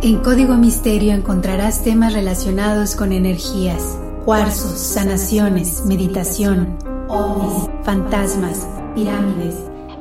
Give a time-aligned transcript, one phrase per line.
[0.00, 6.78] En Código Misterio encontrarás temas relacionados con energías, cuarzos, sanaciones, meditación,
[7.08, 8.64] ovnis, fantasmas,
[8.94, 9.56] pirámides,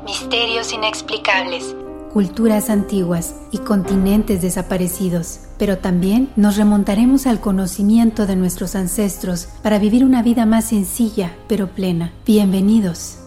[0.05, 1.75] misterios inexplicables,
[2.13, 5.39] culturas antiguas y continentes desaparecidos.
[5.57, 11.35] Pero también nos remontaremos al conocimiento de nuestros ancestros para vivir una vida más sencilla
[11.47, 12.13] pero plena.
[12.23, 13.17] Bienvenidos.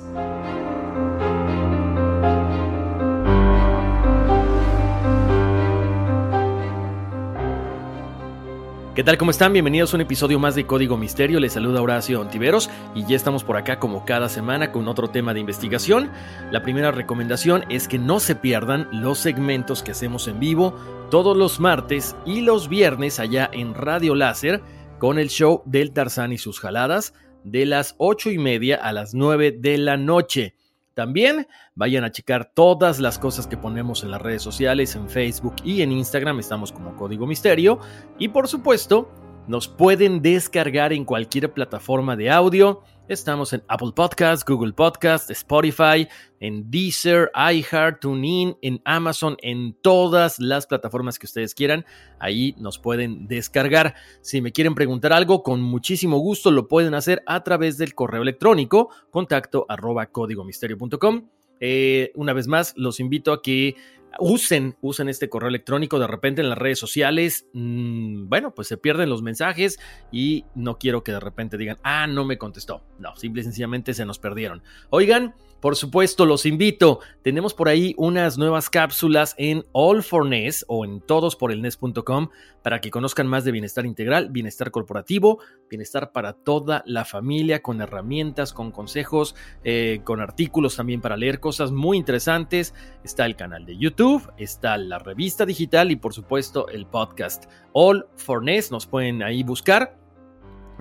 [9.01, 9.17] ¿Qué tal?
[9.17, 9.55] ¿Cómo están?
[9.55, 11.41] Bienvenidos a un episodio más de Código Misterio.
[11.41, 15.33] Les saluda Horacio Ontiveros y ya estamos por acá como cada semana con otro tema
[15.33, 16.11] de investigación.
[16.51, 20.75] La primera recomendación es que no se pierdan los segmentos que hacemos en vivo
[21.11, 24.61] todos los martes y los viernes allá en Radio Láser
[24.99, 29.15] con el show del Tarzán y sus jaladas de las 8 y media a las
[29.15, 30.57] 9 de la noche.
[31.01, 35.55] También vayan a checar todas las cosas que ponemos en las redes sociales, en Facebook
[35.65, 37.79] y en Instagram, estamos como Código Misterio.
[38.19, 39.11] Y por supuesto,
[39.47, 42.83] nos pueden descargar en cualquier plataforma de audio.
[43.11, 46.07] Estamos en Apple Podcasts, Google Podcasts, Spotify,
[46.39, 51.85] en Deezer, iHeart, TuneIn, en Amazon, en todas las plataformas que ustedes quieran.
[52.21, 53.97] Ahí nos pueden descargar.
[54.21, 58.23] Si me quieren preguntar algo, con muchísimo gusto lo pueden hacer a través del correo
[58.23, 61.27] electrónico contacto arroba códigomisterio.com.
[61.59, 63.75] Eh, una vez más, los invito a que
[64.19, 68.77] usen, usen este correo electrónico de repente en las redes sociales, mm, bueno, pues se
[68.77, 69.79] pierden los mensajes
[70.11, 72.83] y no quiero que de repente digan, ah, no me contestó.
[72.99, 74.63] No, simple y sencillamente se nos perdieron.
[74.91, 77.01] Oigan, por supuesto, los invito.
[77.23, 82.29] Tenemos por ahí unas nuevas cápsulas en All for Ness o en todosporelnes.com
[82.63, 85.39] para que conozcan más de bienestar integral, bienestar corporativo,
[85.69, 91.41] bienestar para toda la familia, con herramientas, con consejos, eh, con artículos también para leer
[91.41, 92.75] cosas muy interesantes.
[93.05, 98.07] Está el canal de YouTube, está la revista digital y por supuesto el podcast All
[98.17, 98.71] for Ness.
[98.71, 99.99] Nos pueden ahí buscar.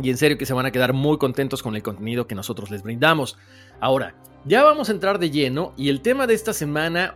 [0.02, 2.72] Y en serio que se van a quedar muy contentos con el contenido que nosotros
[2.72, 3.38] les brindamos.
[3.82, 7.14] Ahora, ya vamos a entrar de lleno y el tema de esta semana,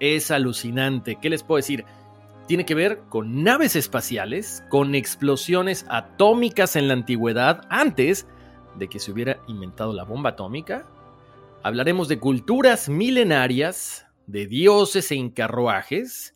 [0.00, 1.16] es alucinante.
[1.20, 1.84] ¿Qué les puedo decir?
[2.46, 8.26] Tiene que ver con naves espaciales, con explosiones atómicas en la antigüedad, antes
[8.78, 10.86] de que se hubiera inventado la bomba atómica.
[11.62, 16.34] Hablaremos de culturas milenarias, de dioses en carruajes,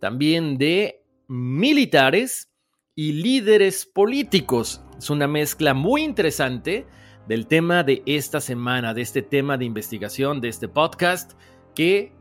[0.00, 2.50] también de militares
[2.94, 4.82] y líderes políticos.
[4.98, 6.86] Es una mezcla muy interesante
[7.26, 11.32] del tema de esta semana, de este tema de investigación, de este podcast,
[11.74, 12.12] que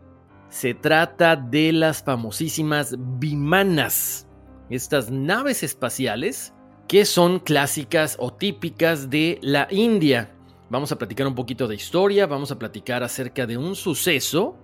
[0.50, 4.28] se trata de las famosísimas bimanas,
[4.70, 6.54] estas naves espaciales
[6.88, 10.32] que son clásicas o típicas de la India.
[10.70, 14.58] Vamos a platicar un poquito de historia, vamos a platicar acerca de un suceso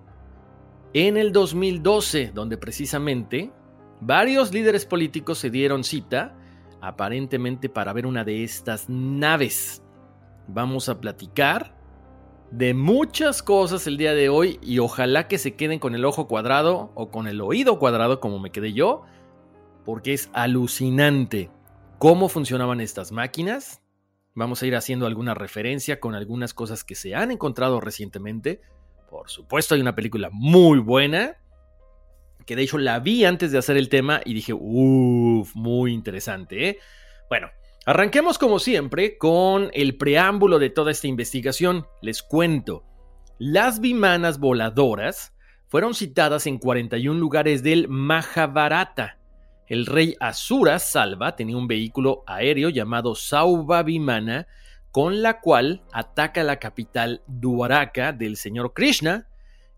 [0.94, 3.50] en el 2012, donde precisamente
[4.00, 6.36] varios líderes políticos se dieron cita,
[6.80, 9.81] aparentemente para ver una de estas naves.
[10.54, 11.74] Vamos a platicar
[12.50, 16.28] de muchas cosas el día de hoy y ojalá que se queden con el ojo
[16.28, 19.04] cuadrado o con el oído cuadrado como me quedé yo,
[19.86, 21.50] porque es alucinante
[21.96, 23.82] cómo funcionaban estas máquinas.
[24.34, 28.60] Vamos a ir haciendo alguna referencia con algunas cosas que se han encontrado recientemente.
[29.08, 31.38] Por supuesto hay una película muy buena,
[32.44, 36.68] que de hecho la vi antes de hacer el tema y dije, uff, muy interesante.
[36.68, 36.78] ¿eh?
[37.30, 37.48] Bueno,
[37.84, 41.88] Arranquemos como siempre con el preámbulo de toda esta investigación.
[42.00, 42.84] Les cuento.
[43.38, 45.34] Las bimanas voladoras
[45.66, 49.18] fueron citadas en 41 lugares del Mahabharata.
[49.66, 54.46] El rey Asura Salva tenía un vehículo aéreo llamado Sauva Vimana,
[54.92, 59.26] con la cual ataca la capital Dwaraka del señor Krishna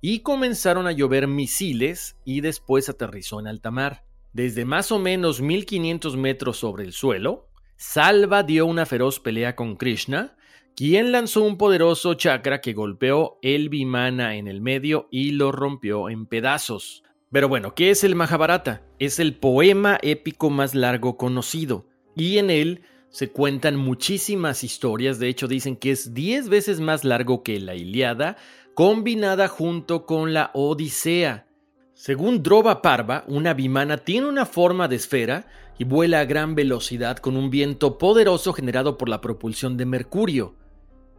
[0.03, 4.05] y comenzaron a llover misiles y después aterrizó en alta mar.
[4.35, 9.76] Desde más o menos 1500 metros sobre el suelo, Salva dio una feroz pelea con
[9.76, 10.37] Krishna,
[10.76, 16.09] quien lanzó un poderoso chakra que golpeó el Vimana en el medio y lo rompió
[16.09, 17.03] en pedazos.
[17.32, 18.82] Pero bueno, ¿qué es el Mahabharata?
[18.99, 25.29] Es el poema épico más largo conocido, y en él se cuentan muchísimas historias, de
[25.29, 28.37] hecho dicen que es 10 veces más largo que la Iliada,
[28.75, 31.47] combinada junto con la Odisea.
[31.94, 35.47] Según Droba Parva, una bimana tiene una forma de esfera
[35.79, 40.55] y vuela a gran velocidad con un viento poderoso generado por la propulsión de Mercurio.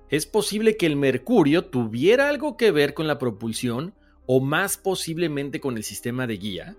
[0.10, 3.94] Es posible que el Mercurio tuviera algo que ver con la propulsión
[4.26, 6.78] o más posiblemente con el sistema de guía,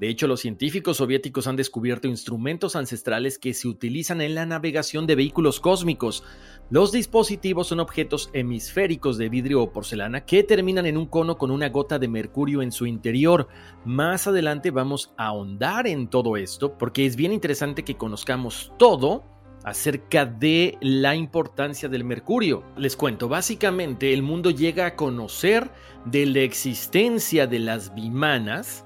[0.00, 5.06] de hecho, los científicos soviéticos han descubierto instrumentos ancestrales que se utilizan en la navegación
[5.06, 6.24] de vehículos cósmicos.
[6.70, 11.52] Los dispositivos son objetos hemisféricos de vidrio o porcelana que terminan en un cono con
[11.52, 13.46] una gota de mercurio en su interior.
[13.84, 19.24] Más adelante vamos a ahondar en todo esto porque es bien interesante que conozcamos todo
[19.64, 22.64] acerca de la importancia del mercurio.
[22.76, 25.70] Les cuento, básicamente el mundo llega a conocer
[26.06, 28.84] de la existencia de las bimanas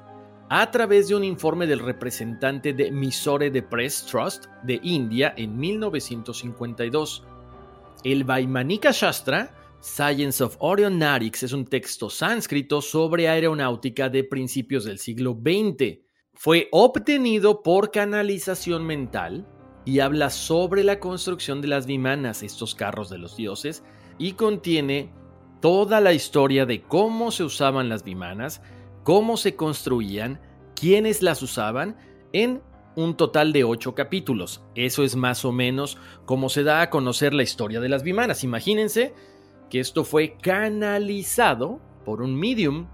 [0.49, 5.57] a través de un informe del representante de Mysore de Press Trust de India en
[5.59, 7.25] 1952.
[8.05, 14.99] El Vaimanika Shastra, Science of Aeronautics, es un texto sánscrito sobre aeronáutica de principios del
[14.99, 15.99] siglo XX.
[16.35, 19.49] Fue obtenido por canalización mental
[19.85, 23.83] y habla sobre la construcción de las vimanas, estos carros de los dioses,
[24.19, 25.13] y contiene
[25.61, 28.63] toda la historia de cómo se usaban las vimanas,
[29.07, 30.41] cómo se construían,
[30.75, 31.97] quiénes las usaban,
[32.33, 32.61] en
[32.97, 34.65] un total de ocho capítulos.
[34.75, 38.43] Eso es más o menos como se da a conocer la historia de las bimanas.
[38.43, 39.15] Imagínense
[39.71, 42.89] que esto fue canalizado por un medium.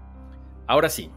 [0.67, 1.09] Ahora sí,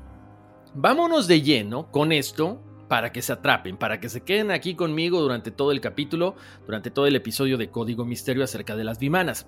[0.72, 5.20] vámonos de lleno con esto para que se atrapen, para que se queden aquí conmigo
[5.20, 9.46] durante todo el capítulo, durante todo el episodio de Código Misterio acerca de las bimanas.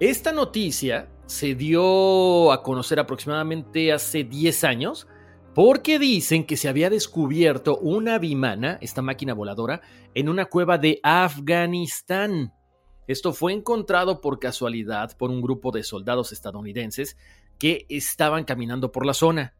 [0.00, 5.06] Esta noticia se dio a conocer aproximadamente hace 10 años
[5.54, 9.82] porque dicen que se había descubierto una bimana, esta máquina voladora,
[10.14, 12.52] en una cueva de Afganistán.
[13.06, 17.16] Esto fue encontrado por casualidad por un grupo de soldados estadounidenses
[17.60, 19.54] que estaban caminando por la zona.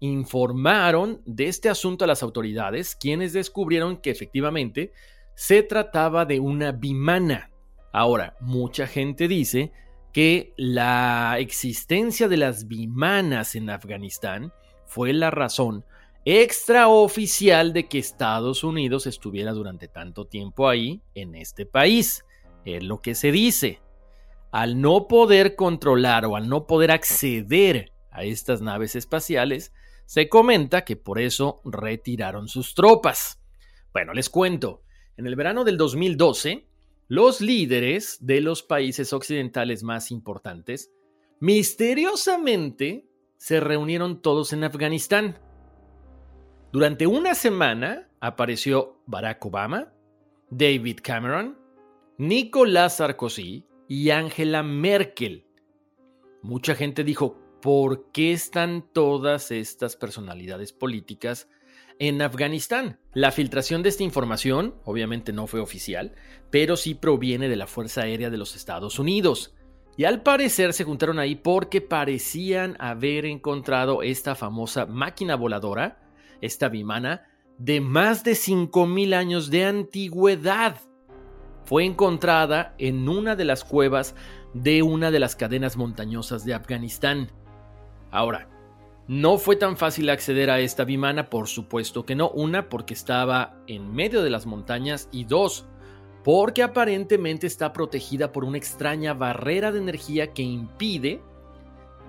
[0.00, 4.92] Informaron de este asunto a las autoridades, quienes descubrieron que efectivamente
[5.34, 7.50] se trataba de una bimana.
[7.98, 9.72] Ahora, mucha gente dice
[10.12, 14.52] que la existencia de las bimanas en Afganistán
[14.86, 15.84] fue la razón
[16.24, 22.24] extraoficial de que Estados Unidos estuviera durante tanto tiempo ahí en este país.
[22.64, 23.80] Es lo que se dice.
[24.52, 29.72] Al no poder controlar o al no poder acceder a estas naves espaciales,
[30.06, 33.40] se comenta que por eso retiraron sus tropas.
[33.92, 34.84] Bueno, les cuento.
[35.16, 36.67] En el verano del 2012,
[37.08, 40.92] los líderes de los países occidentales más importantes
[41.40, 43.08] misteriosamente
[43.38, 45.38] se reunieron todos en Afganistán.
[46.70, 49.92] Durante una semana apareció Barack Obama,
[50.50, 51.58] David Cameron,
[52.18, 55.46] Nicolás Sarkozy y Angela Merkel.
[56.42, 61.48] Mucha gente dijo, ¿por qué están todas estas personalidades políticas
[61.98, 62.98] en Afganistán?
[63.12, 66.14] La filtración de esta información obviamente no fue oficial,
[66.50, 69.54] pero sí proviene de la Fuerza Aérea de los Estados Unidos.
[69.96, 76.00] Y al parecer se juntaron ahí porque parecían haber encontrado esta famosa máquina voladora,
[76.40, 77.26] esta bimana,
[77.58, 80.76] de más de 5.000 años de antigüedad.
[81.64, 84.14] Fue encontrada en una de las cuevas
[84.54, 87.32] de una de las cadenas montañosas de Afganistán.
[88.10, 88.48] Ahora,
[89.08, 92.28] no fue tan fácil acceder a esta bimana, por supuesto que no.
[92.28, 95.66] Una, porque estaba en medio de las montañas y dos,
[96.22, 101.22] porque aparentemente está protegida por una extraña barrera de energía que impide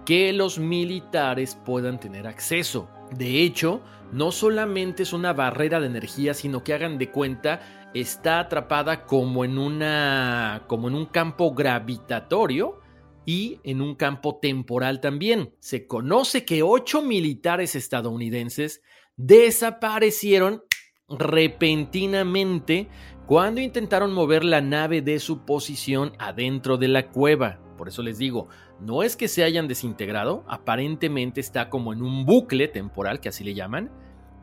[0.06, 2.90] que los militares puedan tener acceso.
[3.16, 3.80] De hecho,
[4.12, 7.62] no solamente es una barrera de energía, sino que hagan de cuenta
[7.94, 12.80] está atrapada como en una como en un campo gravitatorio
[13.26, 15.54] y en un campo temporal también.
[15.60, 18.82] Se conoce que ocho militares estadounidenses
[19.18, 20.64] desaparecieron
[21.10, 22.88] repentinamente
[23.26, 27.60] cuando intentaron mover la nave de su posición adentro de la cueva.
[27.78, 28.48] Por eso les digo,
[28.80, 33.44] no es que se hayan desintegrado, aparentemente está como en un bucle temporal, que así
[33.44, 33.92] le llaman,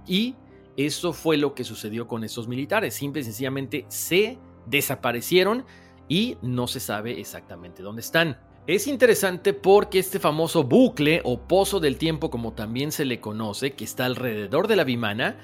[0.07, 0.37] y
[0.77, 2.95] eso fue lo que sucedió con esos militares.
[2.95, 5.65] Simple y sencillamente se desaparecieron
[6.09, 8.39] y no se sabe exactamente dónde están.
[8.67, 13.75] Es interesante porque este famoso bucle o pozo del tiempo como también se le conoce,
[13.75, 15.39] que está alrededor de la bimana,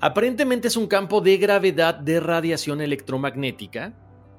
[0.00, 3.94] aparentemente es un campo de gravedad de radiación electromagnética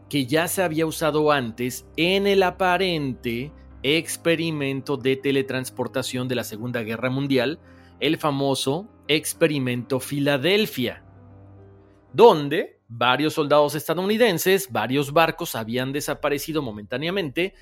[0.09, 6.83] que ya se había usado antes en el aparente experimento de teletransportación de la Segunda
[6.83, 7.61] Guerra Mundial,
[8.01, 11.05] el famoso experimento Filadelfia,
[12.11, 17.53] donde varios soldados estadounidenses, varios barcos habían desaparecido momentáneamente,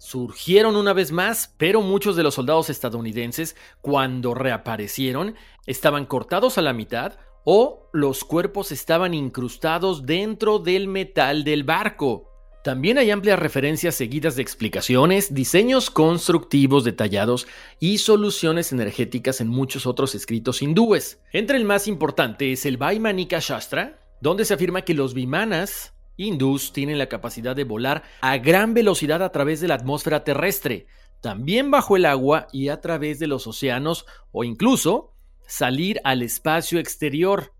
[0.00, 5.34] surgieron una vez más, pero muchos de los soldados estadounidenses, cuando reaparecieron,
[5.66, 12.30] estaban cortados a la mitad o los cuerpos estaban incrustados dentro del metal del barco.
[12.64, 17.46] También hay amplias referencias seguidas de explicaciones, diseños constructivos detallados
[17.78, 21.20] y soluciones energéticas en muchos otros escritos hindúes.
[21.32, 26.72] Entre el más importante es el Vaimanika Shastra, donde se afirma que los vimanas hindús
[26.72, 30.86] tienen la capacidad de volar a gran velocidad a través de la atmósfera terrestre,
[31.20, 35.14] también bajo el agua y a través de los océanos o incluso
[35.46, 37.52] salir al espacio exterior.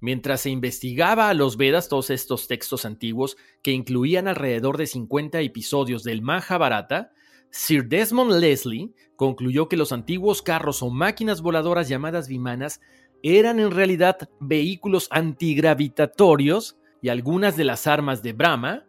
[0.00, 5.40] Mientras se investigaba a los Vedas, todos estos textos antiguos, que incluían alrededor de 50
[5.40, 7.12] episodios del Mahabharata,
[7.50, 12.80] Sir Desmond Leslie concluyó que los antiguos carros o máquinas voladoras llamadas vimanas
[13.22, 18.84] eran en realidad vehículos antigravitatorios y algunas de las armas de Brahma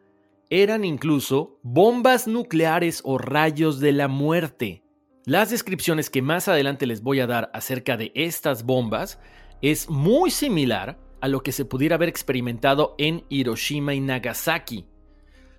[0.49, 4.83] eran incluso bombas nucleares o rayos de la muerte.
[5.25, 9.19] Las descripciones que más adelante les voy a dar acerca de estas bombas
[9.61, 14.87] es muy similar a lo que se pudiera haber experimentado en Hiroshima y Nagasaki.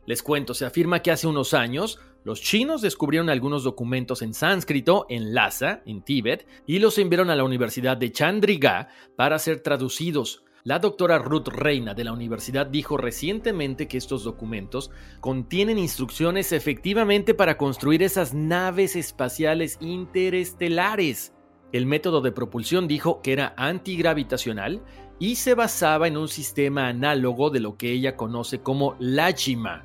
[0.05, 5.07] Les cuento, se afirma que hace unos años los chinos descubrieron algunos documentos en sánscrito
[5.09, 10.45] en Lhasa, en Tíbet, y los enviaron a la Universidad de Chandriga para ser traducidos.
[10.65, 17.35] La doctora Ruth Reina de la universidad dijo recientemente que estos documentos contienen instrucciones efectivamente
[17.35, 21.33] para construir esas naves espaciales interestelares.
[21.73, 24.85] El método de propulsión dijo que era antigravitacional
[25.19, 29.85] y se basaba en un sistema análogo de lo que ella conoce como Lachima,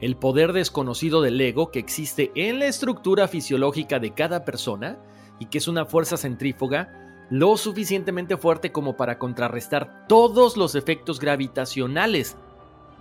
[0.00, 4.96] el poder desconocido del ego que existe en la estructura fisiológica de cada persona
[5.38, 11.20] y que es una fuerza centrífuga lo suficientemente fuerte como para contrarrestar todos los efectos
[11.20, 12.36] gravitacionales.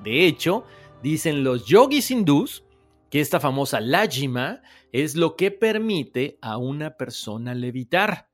[0.03, 0.63] De hecho,
[1.01, 2.63] dicen los yogis hindús
[3.09, 4.61] que esta famosa Lajima
[4.91, 8.29] es lo que permite a una persona levitar.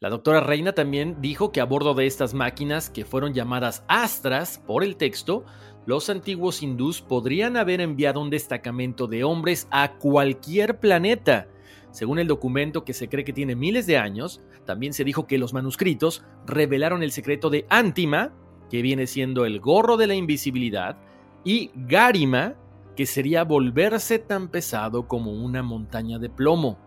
[0.00, 4.58] La doctora Reina también dijo que a bordo de estas máquinas, que fueron llamadas astras
[4.58, 5.44] por el texto,
[5.86, 11.48] los antiguos hindús podrían haber enviado un destacamento de hombres a cualquier planeta.
[11.90, 15.38] Según el documento que se cree que tiene miles de años, también se dijo que
[15.38, 18.32] los manuscritos revelaron el secreto de Antima,
[18.70, 20.98] que viene siendo el gorro de la invisibilidad,
[21.44, 22.54] y Garima,
[22.96, 26.78] que sería volverse tan pesado como una montaña de plomo.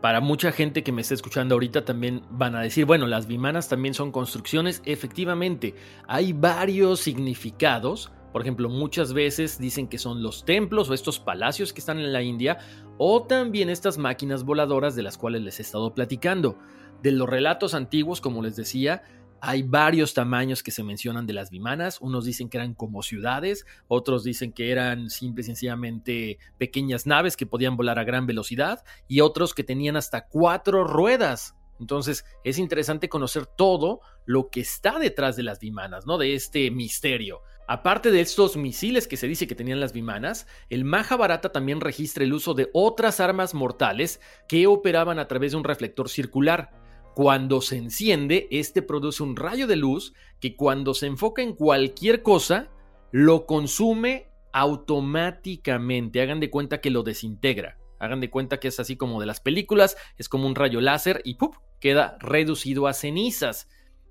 [0.00, 3.68] Para mucha gente que me está escuchando ahorita también van a decir, bueno, las vimanas
[3.68, 4.80] también son construcciones.
[4.84, 5.74] Efectivamente,
[6.06, 8.12] hay varios significados.
[8.36, 12.12] Por ejemplo, muchas veces dicen que son los templos o estos palacios que están en
[12.12, 12.58] la India,
[12.98, 16.58] o también estas máquinas voladoras de las cuales les he estado platicando.
[17.02, 19.04] De los relatos antiguos, como les decía,
[19.40, 21.98] hay varios tamaños que se mencionan de las vimanas.
[22.02, 27.38] Unos dicen que eran como ciudades, otros dicen que eran simple y sencillamente pequeñas naves
[27.38, 31.55] que podían volar a gran velocidad y otros que tenían hasta cuatro ruedas.
[31.80, 36.18] Entonces es interesante conocer todo lo que está detrás de las vimanas, ¿no?
[36.18, 37.42] De este misterio.
[37.68, 42.22] Aparte de estos misiles que se dice que tenían las vimanas, el Mahabharata también registra
[42.22, 46.70] el uso de otras armas mortales que operaban a través de un reflector circular.
[47.14, 52.22] Cuando se enciende, este produce un rayo de luz que cuando se enfoca en cualquier
[52.22, 52.68] cosa,
[53.10, 56.20] lo consume automáticamente.
[56.20, 57.78] Hagan de cuenta que lo desintegra.
[58.06, 61.20] Hagan de cuenta que es así como de las películas, es como un rayo láser
[61.24, 61.36] y
[61.80, 63.68] queda reducido a cenizas.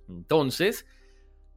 [0.08, 0.86] Entonces,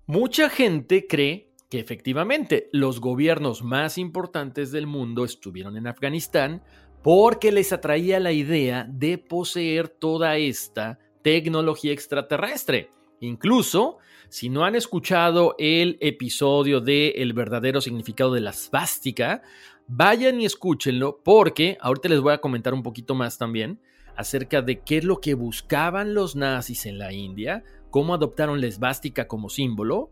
[0.06, 6.62] mucha gente cree que efectivamente los gobiernos más importantes del mundo estuvieron en Afganistán
[7.02, 12.90] porque les atraía la idea de poseer toda esta tecnología extraterrestre.
[13.20, 19.42] Incluso, si no han escuchado el episodio de El verdadero significado de la svástica,
[19.88, 23.80] vayan y escúchenlo porque ahorita les voy a comentar un poquito más también
[24.16, 28.66] acerca de qué es lo que buscaban los nazis en la India, cómo adoptaron la
[28.66, 30.10] esvástica como símbolo.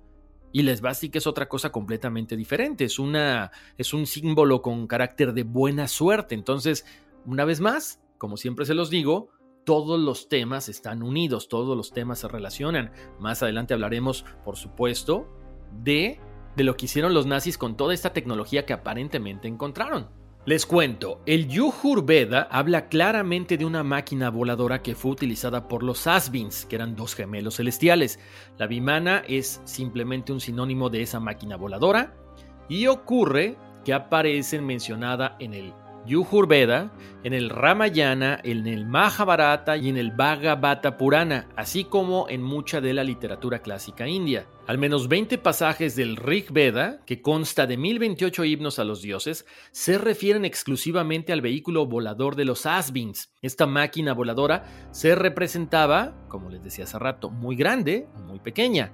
[0.52, 5.34] Y la esvástica es otra cosa completamente diferente, es, una, es un símbolo con carácter
[5.34, 6.34] de buena suerte.
[6.34, 6.86] Entonces,
[7.26, 9.28] una vez más, como siempre se los digo,
[9.64, 12.92] todos los temas están unidos, todos los temas se relacionan.
[13.18, 15.28] Más adelante hablaremos, por supuesto,
[15.82, 16.20] de,
[16.56, 20.08] de lo que hicieron los nazis con toda esta tecnología que aparentemente encontraron.
[20.46, 25.82] Les cuento, el Yuhur Veda habla claramente de una máquina voladora que fue utilizada por
[25.82, 28.20] los Asvins, que eran dos gemelos celestiales.
[28.56, 32.14] La Vimana es simplemente un sinónimo de esa máquina voladora
[32.68, 35.74] y ocurre que aparece mencionada en el
[36.48, 36.92] Veda,
[37.24, 42.80] en el Ramayana, en el Mahabharata y en el Bhagavata Purana, así como en mucha
[42.80, 44.46] de la literatura clásica india.
[44.66, 49.46] Al menos 20 pasajes del Rig Veda, que consta de 1028 himnos a los dioses,
[49.70, 53.32] se refieren exclusivamente al vehículo volador de los Asvins.
[53.42, 58.92] Esta máquina voladora se representaba, como les decía hace rato, muy grande muy pequeña.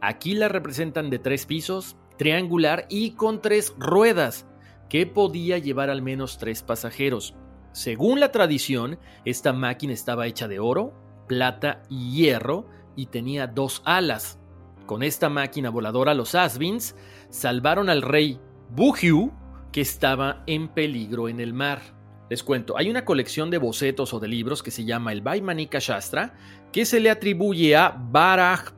[0.00, 4.46] Aquí la representan de tres pisos, triangular y con tres ruedas
[4.90, 7.34] que podía llevar al menos tres pasajeros.
[7.72, 10.92] Según la tradición, esta máquina estaba hecha de oro,
[11.28, 12.66] plata y hierro
[12.96, 14.38] y tenía dos alas.
[14.86, 16.96] Con esta máquina voladora los Asvins
[17.30, 19.32] salvaron al rey Bugyu,
[19.70, 21.80] que estaba en peligro en el mar.
[22.28, 25.78] Les cuento, hay una colección de bocetos o de libros que se llama el Vaimanika
[25.78, 26.34] Shastra,
[26.72, 28.72] que se le atribuye a Baraj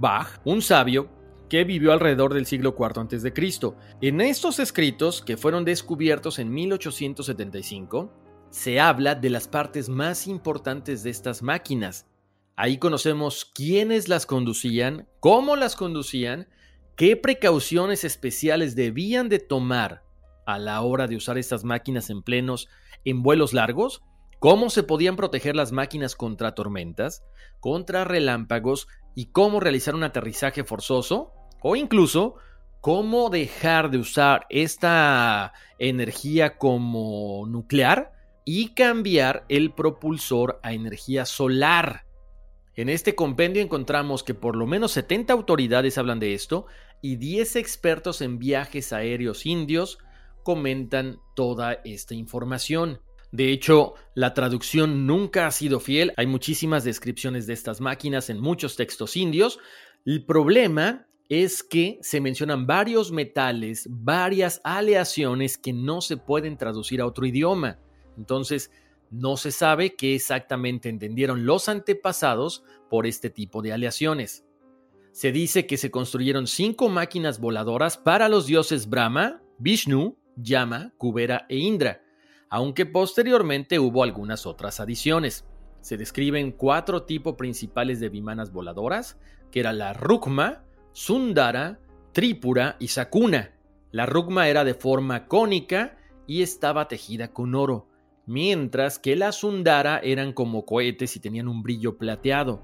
[0.44, 1.08] un sabio
[1.52, 3.34] que vivió alrededor del siglo IV a.C.
[4.00, 8.10] En estos escritos, que fueron descubiertos en 1875,
[8.48, 12.06] se habla de las partes más importantes de estas máquinas.
[12.56, 16.48] Ahí conocemos quiénes las conducían, cómo las conducían,
[16.96, 20.04] qué precauciones especiales debían de tomar
[20.46, 22.70] a la hora de usar estas máquinas en plenos
[23.04, 24.00] en vuelos largos,
[24.38, 27.22] cómo se podían proteger las máquinas contra tormentas,
[27.60, 32.36] contra relámpagos y cómo realizar un aterrizaje forzoso o incluso
[32.80, 38.12] cómo dejar de usar esta energía como nuclear
[38.44, 42.06] y cambiar el propulsor a energía solar.
[42.74, 46.66] En este compendio encontramos que por lo menos 70 autoridades hablan de esto
[47.00, 49.98] y 10 expertos en viajes aéreos indios
[50.42, 53.00] comentan toda esta información.
[53.30, 58.40] De hecho, la traducción nunca ha sido fiel, hay muchísimas descripciones de estas máquinas en
[58.40, 59.58] muchos textos indios.
[60.04, 67.00] El problema es que se mencionan varios metales, varias aleaciones que no se pueden traducir
[67.00, 67.78] a otro idioma.
[68.16, 68.70] Entonces,
[69.10, 74.44] no se sabe qué exactamente entendieron los antepasados por este tipo de aleaciones.
[75.12, 81.44] Se dice que se construyeron cinco máquinas voladoras para los dioses Brahma, Vishnu, Yama, Kubera
[81.50, 82.02] e Indra,
[82.48, 85.44] aunque posteriormente hubo algunas otras adiciones.
[85.82, 89.18] Se describen cuatro tipos principales de vimanas voladoras,
[89.50, 91.78] que era la Rukma, Sundara,
[92.12, 93.52] Tripura y Sakuna.
[93.92, 97.88] La rugma era de forma cónica y estaba tejida con oro,
[98.26, 102.62] mientras que la Sundara eran como cohetes y tenían un brillo plateado.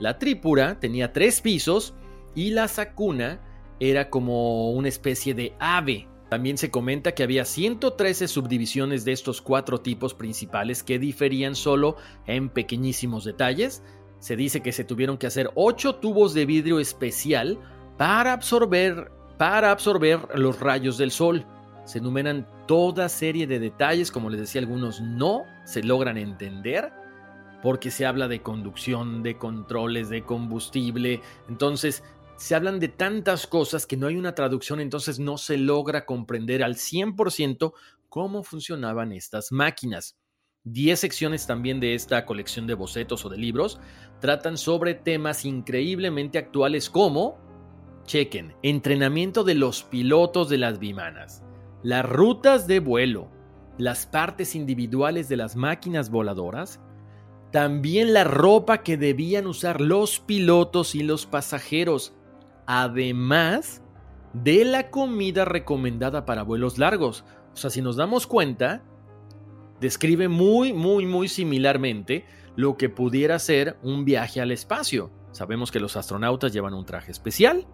[0.00, 1.94] La Tripura tenía tres pisos
[2.34, 3.40] y la Sakuna
[3.78, 6.08] era como una especie de ave.
[6.30, 11.96] También se comenta que había 113 subdivisiones de estos cuatro tipos principales que diferían solo
[12.26, 13.82] en pequeñísimos detalles,
[14.18, 17.58] se dice que se tuvieron que hacer ocho tubos de vidrio especial
[17.96, 21.46] para absorber, para absorber los rayos del sol.
[21.84, 26.92] Se enumeran toda serie de detalles, como les decía, algunos no se logran entender
[27.62, 31.20] porque se habla de conducción, de controles, de combustible.
[31.48, 32.02] Entonces,
[32.36, 36.62] se hablan de tantas cosas que no hay una traducción, entonces no se logra comprender
[36.62, 37.72] al 100%
[38.08, 40.16] cómo funcionaban estas máquinas.
[40.68, 43.78] Diez secciones también de esta colección de bocetos o de libros
[44.20, 47.38] tratan sobre temas increíblemente actuales como,
[48.04, 51.44] chequen, entrenamiento de los pilotos de las bimanas,
[51.84, 53.28] las rutas de vuelo,
[53.78, 56.80] las partes individuales de las máquinas voladoras,
[57.52, 62.12] también la ropa que debían usar los pilotos y los pasajeros,
[62.66, 63.82] además
[64.32, 67.24] de la comida recomendada para vuelos largos.
[67.54, 68.82] O sea, si nos damos cuenta,
[69.80, 72.24] describe muy, muy, muy similarmente
[72.56, 75.10] lo que pudiera ser un viaje al espacio.
[75.32, 77.66] Sabemos que los astronautas llevan un traje especial,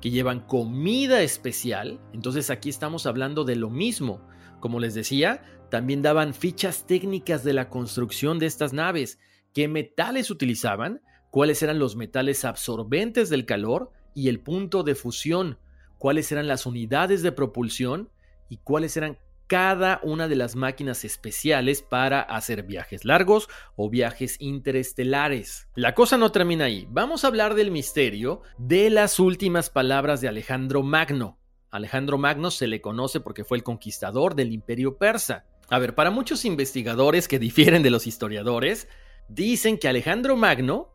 [0.00, 4.26] que llevan comida especial, entonces aquí estamos hablando de lo mismo.
[4.60, 9.18] Como les decía, también daban fichas técnicas de la construcción de estas naves,
[9.52, 15.58] qué metales utilizaban, cuáles eran los metales absorbentes del calor y el punto de fusión,
[15.98, 18.10] cuáles eran las unidades de propulsión
[18.48, 24.36] y cuáles eran cada una de las máquinas especiales para hacer viajes largos o viajes
[24.40, 25.68] interestelares.
[25.74, 30.28] La cosa no termina ahí, vamos a hablar del misterio de las últimas palabras de
[30.28, 31.38] Alejandro Magno.
[31.70, 35.44] Alejandro Magno se le conoce porque fue el conquistador del imperio persa.
[35.68, 38.88] A ver, para muchos investigadores que difieren de los historiadores,
[39.28, 40.92] dicen que Alejandro Magno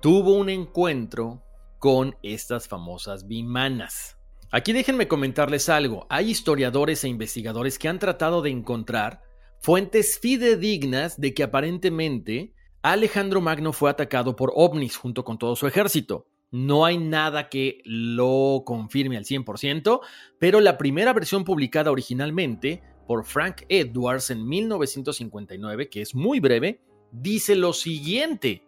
[0.00, 1.42] tuvo un encuentro
[1.78, 4.19] con estas famosas bimanas.
[4.52, 6.06] Aquí déjenme comentarles algo.
[6.08, 9.22] Hay historiadores e investigadores que han tratado de encontrar
[9.60, 15.68] fuentes fidedignas de que aparentemente Alejandro Magno fue atacado por ovnis junto con todo su
[15.68, 16.26] ejército.
[16.50, 20.00] No hay nada que lo confirme al 100%,
[20.40, 26.80] pero la primera versión publicada originalmente por Frank Edwards en 1959, que es muy breve,
[27.12, 28.66] dice lo siguiente.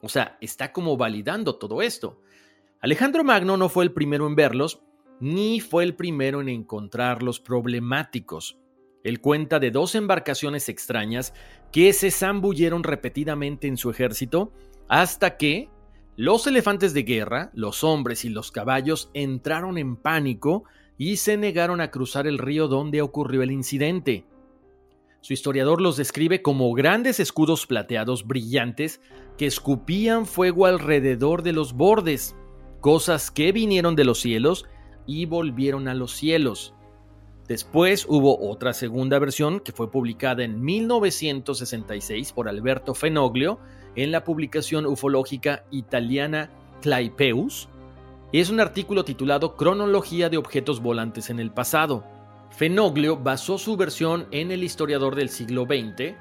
[0.00, 2.22] O sea, está como validando todo esto.
[2.80, 4.80] Alejandro Magno no fue el primero en verlos,
[5.20, 8.58] ni fue el primero en encontrarlos problemáticos.
[9.04, 11.32] Él cuenta de dos embarcaciones extrañas
[11.72, 14.52] que se zambulleron repetidamente en su ejército
[14.88, 15.68] hasta que
[16.16, 20.64] los elefantes de guerra, los hombres y los caballos entraron en pánico
[20.96, 24.24] y se negaron a cruzar el río donde ocurrió el incidente.
[25.20, 29.00] Su historiador los describe como grandes escudos plateados brillantes
[29.36, 32.34] que escupían fuego alrededor de los bordes,
[32.80, 34.66] cosas que vinieron de los cielos
[35.08, 36.74] y volvieron a los cielos.
[37.48, 43.58] Después hubo otra segunda versión que fue publicada en 1966 por Alberto Fenoglio
[43.96, 46.50] en la publicación ufológica italiana
[46.82, 47.70] Claipeus.
[48.32, 52.04] Es un artículo titulado Cronología de objetos volantes en el pasado.
[52.50, 56.14] Fenoglio basó su versión en el historiador del siglo XX,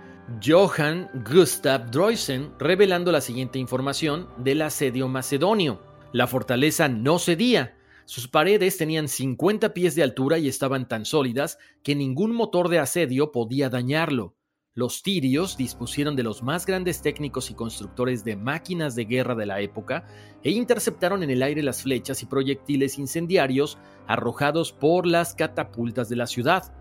[0.46, 5.82] Johann Gustav Droysen, revelando la siguiente información del asedio macedonio.
[6.14, 7.77] La fortaleza no cedía,
[8.08, 12.80] sus paredes tenían 50 pies de altura y estaban tan sólidas que ningún motor de
[12.80, 14.34] asedio podía dañarlo.
[14.74, 19.46] Los tirios dispusieron de los más grandes técnicos y constructores de máquinas de guerra de
[19.46, 20.06] la época
[20.42, 26.16] e interceptaron en el aire las flechas y proyectiles incendiarios arrojados por las catapultas de
[26.16, 26.74] la ciudad.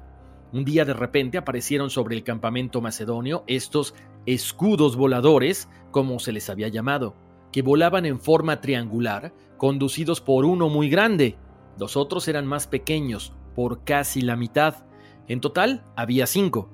[0.52, 3.94] Un día de repente aparecieron sobre el campamento macedonio estos
[4.26, 7.16] escudos voladores, como se les había llamado
[7.56, 11.36] que volaban en forma triangular, conducidos por uno muy grande.
[11.78, 14.86] Los otros eran más pequeños, por casi la mitad.
[15.28, 16.70] En total, había cinco.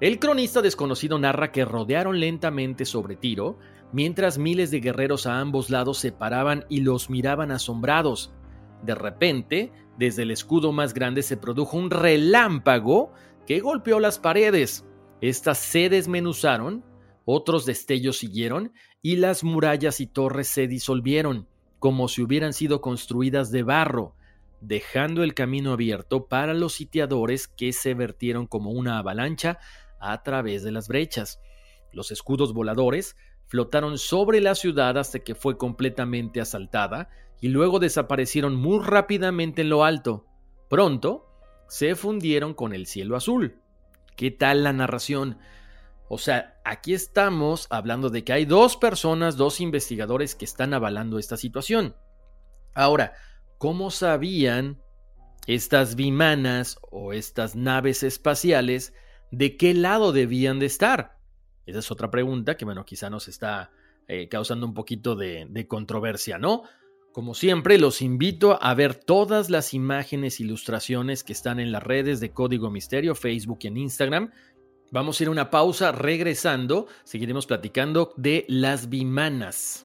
[0.00, 3.58] El cronista desconocido narra que rodearon lentamente sobre Tiro,
[3.92, 8.32] mientras miles de guerreros a ambos lados se paraban y los miraban asombrados.
[8.82, 13.12] De repente, desde el escudo más grande se produjo un relámpago
[13.46, 14.86] que golpeó las paredes.
[15.20, 16.82] Estas se desmenuzaron,
[17.26, 21.46] otros destellos siguieron y las murallas y torres se disolvieron,
[21.80, 24.14] como si hubieran sido construidas de barro,
[24.60, 29.58] dejando el camino abierto para los sitiadores que se vertieron como una avalancha
[29.98, 31.40] a través de las brechas.
[31.92, 33.16] Los escudos voladores
[33.46, 37.08] flotaron sobre la ciudad hasta que fue completamente asaltada
[37.40, 40.26] y luego desaparecieron muy rápidamente en lo alto.
[40.68, 41.26] Pronto
[41.66, 43.56] se fundieron con el cielo azul.
[44.16, 45.38] ¿Qué tal la narración?
[46.12, 51.20] O sea, aquí estamos hablando de que hay dos personas, dos investigadores que están avalando
[51.20, 51.94] esta situación.
[52.74, 53.12] Ahora,
[53.58, 54.82] ¿cómo sabían
[55.46, 58.92] estas bimanas o estas naves espaciales
[59.30, 61.16] de qué lado debían de estar?
[61.64, 63.70] Esa es otra pregunta que, bueno, quizá nos está
[64.08, 66.64] eh, causando un poquito de, de controversia, ¿no?
[67.12, 72.20] Como siempre, los invito a ver todas las imágenes, ilustraciones que están en las redes
[72.20, 74.30] de Código Misterio, Facebook y en Instagram.
[74.92, 79.86] Vamos a ir a una pausa, regresando, seguiremos platicando de las bimanas.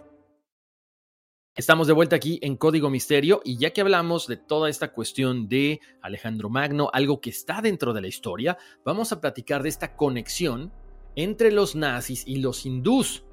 [1.61, 5.47] Estamos de vuelta aquí en Código Misterio y ya que hablamos de toda esta cuestión
[5.47, 9.95] de Alejandro Magno, algo que está dentro de la historia, vamos a platicar de esta
[9.95, 10.73] conexión
[11.15, 13.25] entre los nazis y los hindús.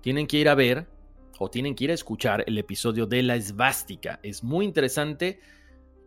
[0.00, 0.88] Tienen que ir a ver
[1.38, 4.18] o tienen que ir a escuchar el episodio de la esvástica.
[4.24, 5.38] Es muy interesante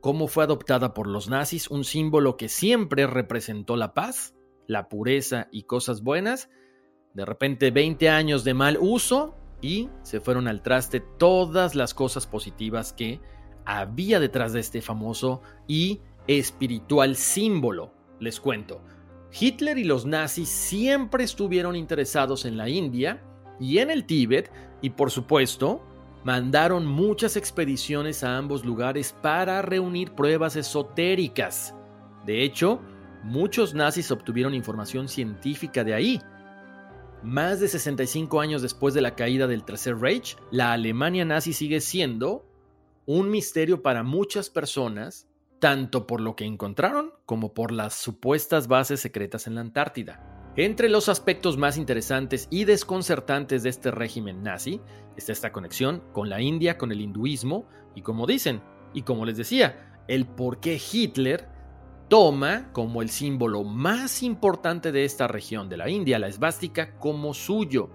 [0.01, 4.35] cómo fue adoptada por los nazis, un símbolo que siempre representó la paz,
[4.67, 6.49] la pureza y cosas buenas.
[7.13, 12.27] De repente 20 años de mal uso y se fueron al traste todas las cosas
[12.27, 13.21] positivas que
[13.65, 17.93] había detrás de este famoso y espiritual símbolo.
[18.19, 18.81] Les cuento,
[19.39, 23.23] Hitler y los nazis siempre estuvieron interesados en la India
[23.59, 25.81] y en el Tíbet y por supuesto
[26.23, 31.75] mandaron muchas expediciones a ambos lugares para reunir pruebas esotéricas.
[32.25, 32.81] De hecho,
[33.23, 36.21] muchos nazis obtuvieron información científica de ahí,
[37.23, 41.81] más de 65 años después de la caída del Tercer Reich, la Alemania nazi sigue
[41.81, 42.45] siendo
[43.05, 45.27] un misterio para muchas personas,
[45.59, 50.53] tanto por lo que encontraron como por las supuestas bases secretas en la Antártida.
[50.57, 54.81] Entre los aspectos más interesantes y desconcertantes de este régimen nazi
[55.15, 58.61] está esta conexión con la India, con el hinduismo y como dicen,
[58.93, 61.47] y como les decía, el por qué Hitler
[62.11, 67.33] toma como el símbolo más importante de esta región de la India, la esvástica, como
[67.33, 67.89] suyo.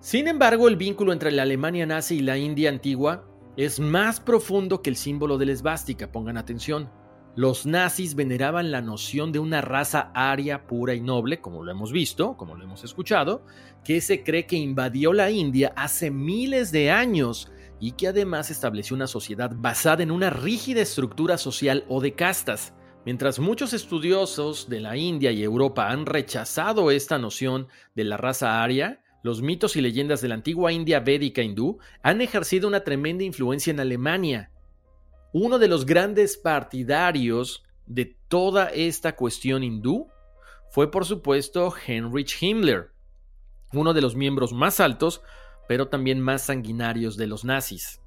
[0.00, 3.24] Sin embargo, el vínculo entre la Alemania nazi y la India antigua
[3.56, 6.90] es más profundo que el símbolo de la esvástica, pongan atención.
[7.36, 11.92] Los nazis veneraban la noción de una raza aria pura y noble, como lo hemos
[11.92, 13.44] visto, como lo hemos escuchado,
[13.84, 18.96] que se cree que invadió la India hace miles de años y que además estableció
[18.96, 22.72] una sociedad basada en una rígida estructura social o de castas.
[23.04, 28.62] Mientras muchos estudiosos de la India y Europa han rechazado esta noción de la raza
[28.62, 33.24] aria, los mitos y leyendas de la antigua India védica hindú han ejercido una tremenda
[33.24, 34.50] influencia en Alemania.
[35.32, 40.08] Uno de los grandes partidarios de toda esta cuestión hindú
[40.70, 42.92] fue por supuesto Heinrich Himmler,
[43.72, 45.22] uno de los miembros más altos,
[45.66, 48.00] pero también más sanguinarios de los nazis.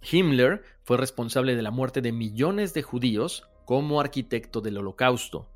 [0.00, 5.46] Himmler fue responsable de la muerte de millones de judíos como arquitecto del holocausto.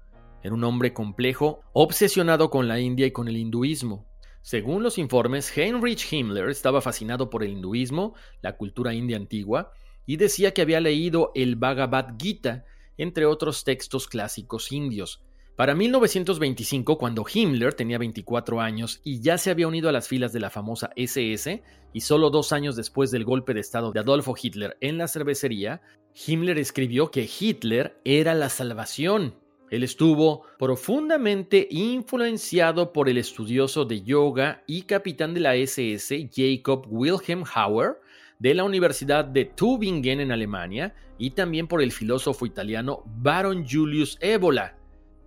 [0.42, 4.04] Era un hombre complejo, obsesionado con la India y con el hinduismo.
[4.42, 9.72] Según los informes, Heinrich Himmler estaba fascinado por el hinduismo, la cultura india antigua,
[10.04, 12.66] y decía que había leído el Bhagavad Gita,
[12.98, 15.24] entre otros textos clásicos indios.
[15.56, 20.32] Para 1925, cuando Himmler tenía 24 años y ya se había unido a las filas
[20.32, 21.62] de la famosa SS,
[21.92, 25.82] y solo dos años después del golpe de Estado de Adolfo Hitler en la cervecería,
[26.26, 29.34] Himmler escribió que Hitler era la salvación.
[29.70, 36.86] Él estuvo profundamente influenciado por el estudioso de yoga y capitán de la SS Jacob
[36.88, 38.00] Wilhelm Hauer
[38.38, 44.16] de la Universidad de Tübingen en Alemania y también por el filósofo italiano Baron Julius
[44.20, 44.81] Evola.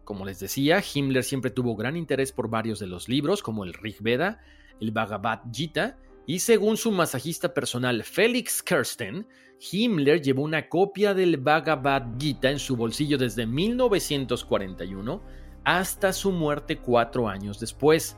[0.05, 3.73] Como les decía, Himmler siempre tuvo gran interés por varios de los libros como el
[3.73, 4.39] Rig Veda,
[4.79, 9.27] el Bhagavad Gita y según su masajista personal Felix Kirsten,
[9.71, 15.21] Himmler llevó una copia del Bhagavad Gita en su bolsillo desde 1941
[15.63, 18.17] hasta su muerte cuatro años después.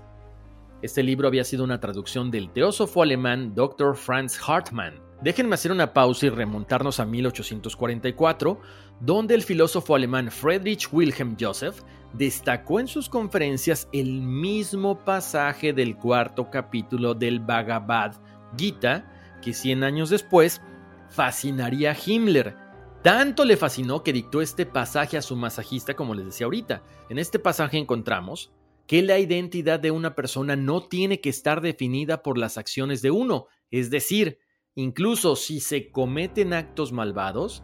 [0.81, 3.95] Este libro había sido una traducción del teósofo alemán Dr.
[3.95, 5.06] Franz Hartmann.
[5.21, 8.59] Déjenme hacer una pausa y remontarnos a 1844,
[8.99, 11.81] donde el filósofo alemán Friedrich Wilhelm Joseph
[12.13, 18.15] destacó en sus conferencias el mismo pasaje del cuarto capítulo del Bhagavad
[18.55, 20.61] Gita que 100 años después
[21.09, 22.55] fascinaría a Himmler.
[23.03, 26.83] Tanto le fascinó que dictó este pasaje a su masajista como les decía ahorita.
[27.09, 28.51] En este pasaje encontramos
[28.85, 33.11] que la identidad de una persona no tiene que estar definida por las acciones de
[33.11, 34.39] uno, es decir,
[34.77, 37.63] incluso si se cometen actos malvados,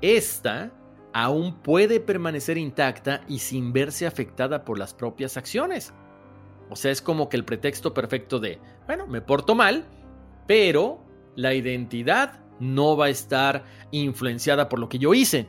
[0.00, 0.72] esta
[1.12, 5.92] aún puede permanecer intacta y sin verse afectada por las propias acciones.
[6.70, 9.86] O sea, es como que el pretexto perfecto de, bueno, me porto mal,
[10.46, 15.48] pero la identidad no va a estar influenciada por lo que yo hice.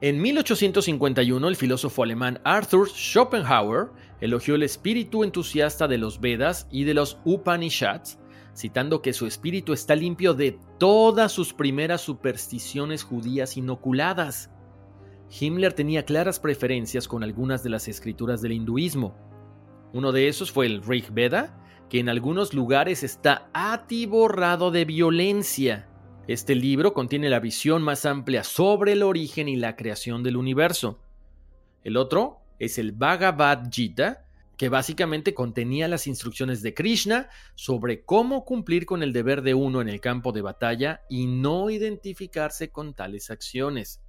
[0.00, 6.84] En 1851, el filósofo alemán Arthur Schopenhauer elogió el espíritu entusiasta de los Vedas y
[6.84, 8.20] de los Upanishads
[8.54, 14.50] citando que su espíritu está limpio de todas sus primeras supersticiones judías inoculadas.
[15.40, 19.16] Himmler tenía claras preferencias con algunas de las escrituras del hinduismo.
[19.92, 25.88] Uno de esos fue el Rig Veda, que en algunos lugares está atiborrado de violencia.
[26.28, 31.00] Este libro contiene la visión más amplia sobre el origen y la creación del universo.
[31.82, 34.24] El otro es el Bhagavad Gita,
[34.62, 39.80] que básicamente contenía las instrucciones de Krishna sobre cómo cumplir con el deber de uno
[39.80, 44.04] en el campo de batalla y no identificarse con tales acciones.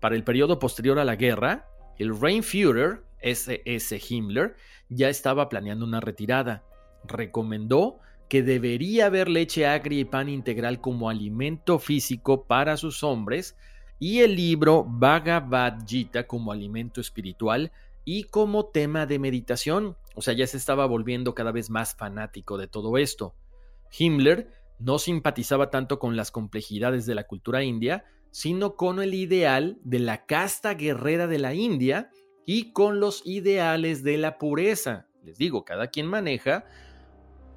[0.00, 4.56] Para el periodo posterior a la guerra, el Reinführer, SS Himmler,
[4.88, 6.64] ya estaba planeando una retirada.
[7.04, 7.98] Recomendó
[8.30, 13.58] que debería haber leche agria y pan integral como alimento físico para sus hombres
[13.98, 17.72] y el libro Bhagavad Gita como alimento espiritual
[18.06, 19.98] y como tema de meditación.
[20.14, 23.34] O sea, ya se estaba volviendo cada vez más fanático de todo esto.
[23.98, 29.78] Himmler no simpatizaba tanto con las complejidades de la cultura india, sino con el ideal
[29.82, 32.10] de la casta guerrera de la India
[32.46, 35.08] y con los ideales de la pureza.
[35.24, 36.64] Les digo, cada quien maneja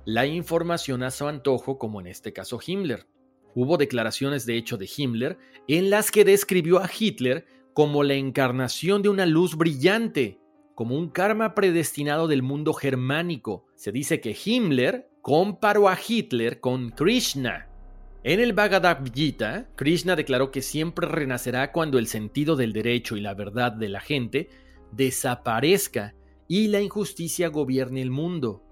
[0.05, 3.07] la información a su antojo, como en este caso Himmler.
[3.53, 9.01] Hubo declaraciones de hecho de Himmler en las que describió a Hitler como la encarnación
[9.01, 10.38] de una luz brillante,
[10.79, 13.65] como un karma predestinado del mundo germánico.
[13.75, 17.67] Se dice que Himmler comparó a Hitler con Krishna.
[18.23, 23.19] En el Bhagavad Gita, Krishna declaró que siempre renacerá cuando el sentido del derecho y
[23.19, 24.47] la verdad de la gente
[24.93, 26.15] desaparezca
[26.47, 28.63] y la injusticia gobierne el mundo.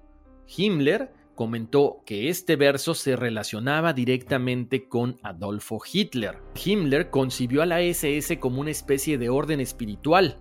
[0.47, 6.37] Himmler comentó que este verso se relacionaba directamente con Adolfo Hitler.
[6.55, 10.39] Himmler concibió a la SS como una especie de orden espiritual.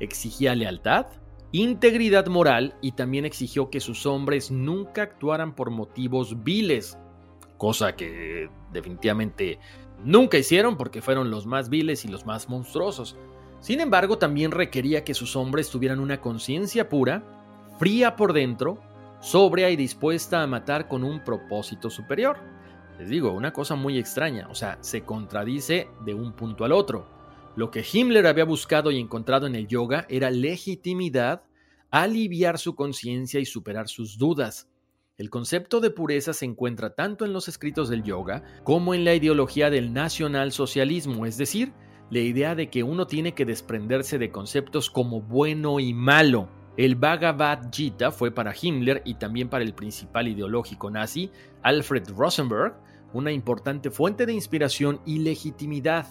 [0.00, 1.06] Exigía lealtad,
[1.52, 6.98] integridad moral y también exigió que sus hombres nunca actuaran por motivos viles,
[7.56, 9.58] cosa que definitivamente
[10.04, 13.16] nunca hicieron porque fueron los más viles y los más monstruosos.
[13.60, 17.24] Sin embargo, también requería que sus hombres tuvieran una conciencia pura,
[17.78, 18.78] fría por dentro,
[19.20, 22.38] sobria y dispuesta a matar con un propósito superior.
[22.98, 27.17] Les digo, una cosa muy extraña, o sea, se contradice de un punto al otro.
[27.58, 31.42] Lo que Himmler había buscado y encontrado en el yoga era legitimidad,
[31.90, 34.68] aliviar su conciencia y superar sus dudas.
[35.16, 39.12] El concepto de pureza se encuentra tanto en los escritos del yoga como en la
[39.12, 41.72] ideología del nacionalsocialismo, es decir,
[42.10, 46.94] la idea de que uno tiene que desprenderse de conceptos como bueno y malo, el
[46.94, 52.76] Bhagavad Gita fue para Himmler y también para el principal ideológico nazi, Alfred Rosenberg,
[53.12, 56.06] una importante fuente de inspiración y legitimidad.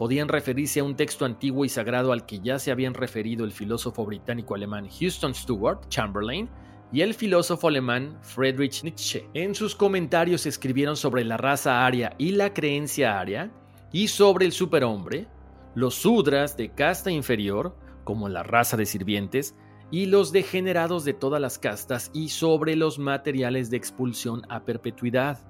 [0.00, 3.52] Podían referirse a un texto antiguo y sagrado al que ya se habían referido el
[3.52, 6.48] filósofo británico-alemán Houston Stewart Chamberlain
[6.90, 9.28] y el filósofo alemán Friedrich Nietzsche.
[9.34, 13.50] En sus comentarios escribieron sobre la raza aria y la creencia aria,
[13.92, 15.28] y sobre el superhombre,
[15.74, 19.54] los sudras de casta inferior, como la raza de sirvientes,
[19.90, 25.40] y los degenerados de todas las castas y sobre los materiales de expulsión a perpetuidad.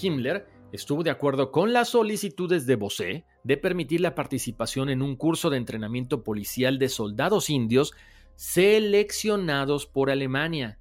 [0.00, 5.16] Himmler estuvo de acuerdo con las solicitudes de Bosé de permitir la participación en un
[5.16, 7.92] curso de entrenamiento policial de soldados indios
[8.34, 10.78] seleccionados por Alemania.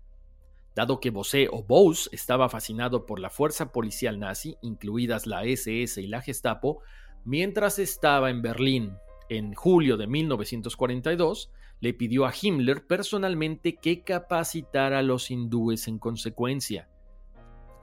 [0.76, 6.02] Dado que Bosé o Bose estaba fascinado por la fuerza policial nazi, incluidas la SS
[6.02, 6.82] y la Gestapo,
[7.24, 8.98] mientras estaba en Berlín
[9.30, 15.98] en julio de 1942, le pidió a Himmler personalmente que capacitara a los hindúes en
[15.98, 16.89] consecuencia.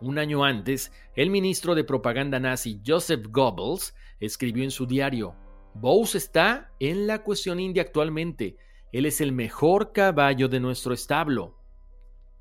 [0.02, 5.36] Un año antes, el ministro de propaganda nazi Joseph Goebbels escribió en su diario,
[5.74, 8.56] Bose está en la cuestión india actualmente,
[8.90, 11.56] él es el mejor caballo de nuestro establo.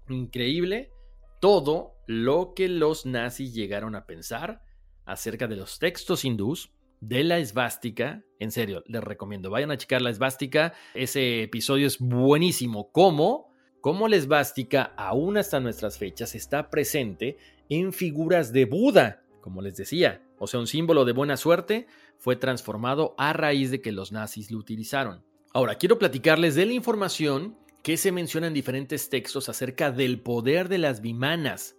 [0.09, 0.91] Increíble
[1.39, 4.63] todo lo que los nazis llegaron a pensar
[5.05, 8.23] acerca de los textos hindús de la esvástica.
[8.39, 10.73] En serio, les recomiendo, vayan a checar la esvástica.
[10.95, 12.91] Ese episodio es buenísimo.
[12.91, 13.50] ¿Cómo?
[13.81, 19.75] Cómo la esvástica, aún hasta nuestras fechas, está presente en figuras de Buda, como les
[19.75, 20.21] decía.
[20.37, 21.87] O sea, un símbolo de buena suerte
[22.19, 25.23] fue transformado a raíz de que los nazis lo utilizaron.
[25.51, 30.69] Ahora, quiero platicarles de la información que se menciona en diferentes textos acerca del poder
[30.69, 31.75] de las vimanas.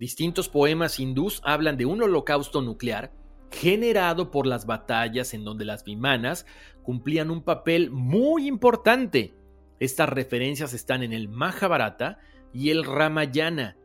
[0.00, 3.12] Distintos poemas hindús hablan de un holocausto nuclear
[3.52, 6.46] generado por las batallas en donde las vimanas
[6.82, 9.34] cumplían un papel muy importante.
[9.80, 12.18] Estas referencias están en el Mahabharata
[12.52, 13.76] y el Ramayana.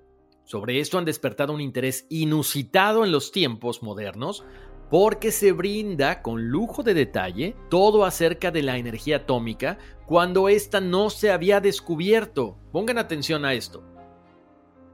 [0.43, 4.45] Sobre esto han despertado un interés inusitado en los tiempos modernos
[4.91, 10.81] porque se brinda con lujo de detalle todo acerca de la energía atómica cuando ésta
[10.81, 12.57] no se había descubierto.
[12.71, 13.83] Pongan atención a esto.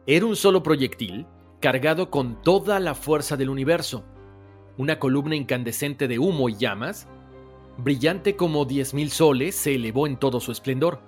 [0.06, 1.26] Era un solo proyectil
[1.60, 4.06] cargado con toda la fuerza del universo,
[4.78, 7.08] una columna incandescente de humo y llamas,
[7.84, 11.02] brillante como diez mil soles, se elevó en todo su esplendor.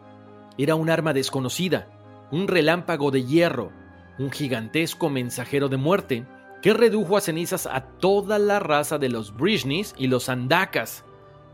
[0.58, 3.72] Era un arma desconocida, un relámpago de hierro,
[4.20, 6.26] un gigantesco mensajero de muerte
[6.62, 11.04] que redujo a cenizas a toda la raza de los Brishnis y los Andakas.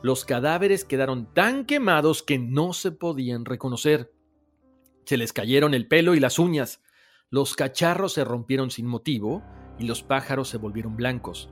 [0.02, 4.14] Los cadáveres quedaron tan quemados que no se podían reconocer.
[5.06, 6.82] Se les cayeron el pelo y las uñas,
[7.32, 9.44] los cacharros se rompieron sin motivo
[9.78, 11.50] y los pájaros se volvieron blancos.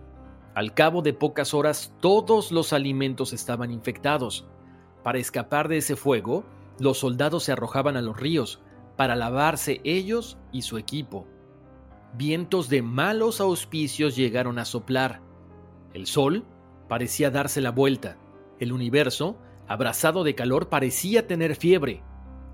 [0.58, 4.48] Al cabo de pocas horas todos los alimentos estaban infectados.
[5.04, 6.46] Para escapar de ese fuego,
[6.80, 8.60] los soldados se arrojaban a los ríos
[8.96, 11.28] para lavarse ellos y su equipo.
[12.16, 15.22] Vientos de malos auspicios llegaron a soplar.
[15.94, 16.44] El sol
[16.88, 18.18] parecía darse la vuelta.
[18.60, 19.38] El universo,
[19.68, 22.02] abrazado de calor, parecía tener fiebre.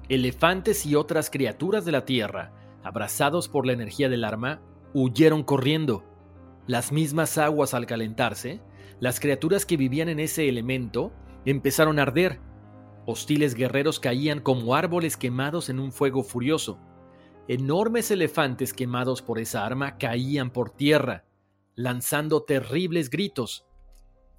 [0.09, 2.51] Elefantes y otras criaturas de la tierra
[2.83, 4.59] abrazados por la energía del arma,
[4.93, 6.03] huyeron corriendo.
[6.67, 8.61] Las mismas aguas al calentarse,
[8.99, 11.11] las criaturas que vivían en ese elemento
[11.45, 12.39] empezaron a arder.
[13.05, 16.79] Hostiles guerreros caían como árboles quemados en un fuego furioso.
[17.49, 21.25] Enormes elefantes quemados por esa arma caían por tierra,
[21.75, 23.65] lanzando terribles gritos.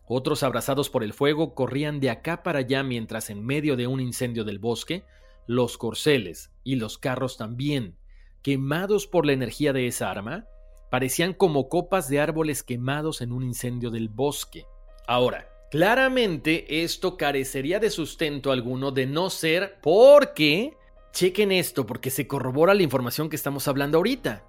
[0.07, 4.01] Otros abrazados por el fuego corrían de acá para allá mientras en medio de un
[4.01, 5.05] incendio del bosque,
[5.47, 7.99] los corceles y los carros también
[8.45, 10.47] quemados por la energía de esa arma,
[10.91, 14.67] parecían como copas de árboles quemados en un incendio del bosque.
[15.07, 20.77] Ahora, claramente esto carecería de sustento alguno de no ser porque...
[21.13, 24.45] Chequen esto porque se corrobora la información que estamos hablando ahorita.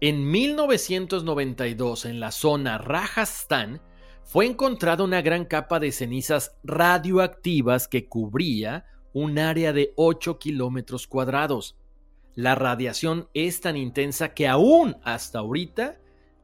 [0.00, 3.80] En 1992, en la zona Rajasthan,
[4.24, 11.06] fue encontrada una gran capa de cenizas radioactivas que cubría un área de 8 kilómetros
[11.06, 11.76] cuadrados
[12.36, 15.98] la radiación es tan intensa que aún hasta ahorita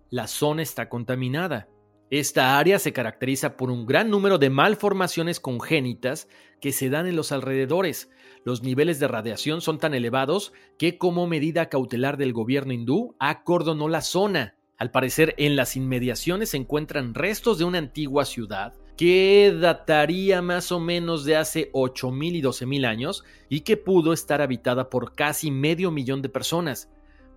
[0.09, 1.68] la zona está contaminada.
[2.09, 6.28] Esta área se caracteriza por un gran número de malformaciones congénitas
[6.62, 8.11] que se dan en los alrededores.
[8.43, 13.88] Los niveles de radiación son tan elevados que como medida cautelar del gobierno hindú acordonó
[13.88, 14.57] la zona.
[14.78, 20.70] Al parecer en las inmediaciones se encuentran restos de una antigua ciudad que dataría más
[20.72, 25.51] o menos de hace 8.000 y 12.000 años y que pudo estar habitada por casi
[25.51, 26.90] medio millón de personas.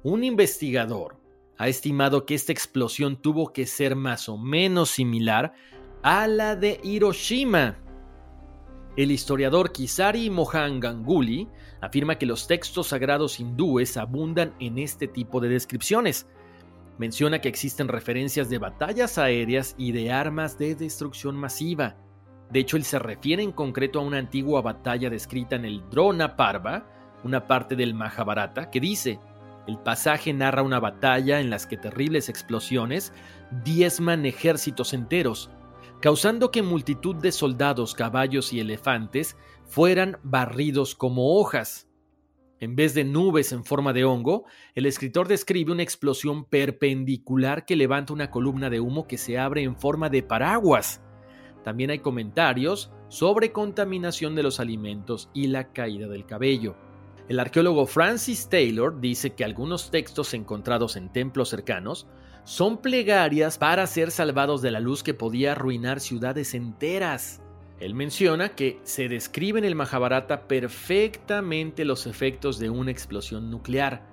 [0.03, 1.17] Un investigador
[1.57, 5.53] ha estimado que esta explosión tuvo que ser más o menos similar
[6.03, 7.77] a la de Hiroshima.
[8.97, 11.49] El historiador Kisari Mohan Ganguly
[11.81, 16.27] afirma que los textos sagrados hindúes abundan en este tipo de descripciones,
[16.97, 21.97] Menciona que existen referencias de batallas aéreas y de armas de destrucción masiva.
[22.49, 26.35] De hecho, él se refiere en concreto a una antigua batalla descrita en el Drona
[26.35, 26.87] Parva,
[27.23, 29.19] una parte del Mahabharata, que dice,
[29.67, 33.11] el pasaje narra una batalla en las que terribles explosiones
[33.63, 35.49] diezman ejércitos enteros,
[36.01, 39.35] causando que multitud de soldados, caballos y elefantes
[39.65, 41.84] fueran barridos como hojas.
[42.59, 44.45] En vez de nubes en forma de hongo,
[44.75, 49.63] el escritor describe una explosión perpendicular que levanta una columna de humo que se abre
[49.63, 51.01] en forma de paraguas.
[51.63, 56.77] También hay comentarios sobre contaminación de los alimentos y la caída del cabello.
[57.27, 62.07] El arqueólogo Francis Taylor dice que algunos textos encontrados en templos cercanos
[62.45, 67.41] son plegarias para ser salvados de la luz que podía arruinar ciudades enteras.
[67.79, 74.07] Él menciona que se describe en el Mahabharata perfectamente los efectos de una explosión nuclear.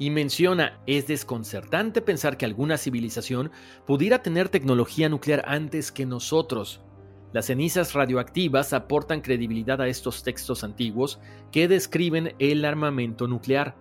[0.00, 3.50] Y menciona, es desconcertante pensar que alguna civilización
[3.86, 6.80] pudiera tener tecnología nuclear antes que nosotros.
[7.32, 11.20] Las cenizas radioactivas aportan credibilidad a estos textos antiguos
[11.52, 13.76] que describen el armamento nuclear.